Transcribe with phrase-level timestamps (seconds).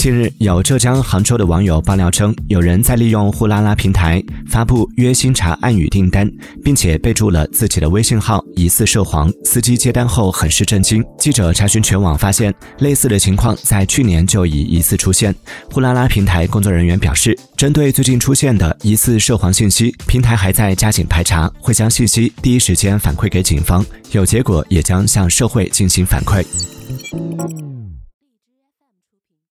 [0.00, 6.26] 近日，有浙江杭州的网友爆料称，有人在利用呼啦啦平台发布约新茶暗语订单，
[6.64, 9.30] 并且备注了自己的微信号，疑似涉黄。
[9.44, 11.04] 司机接单后很是震惊。
[11.18, 15.34] 记者查询全网发现，类似的情况在去年就已疑似出现。
[15.70, 26.42] 呼啦啦平台工作人员表示，针对最近出现的疑似涉黄信息，平台还在加紧排查，会将信息第一时间反馈给警方，有结果也将向社会进行反馈。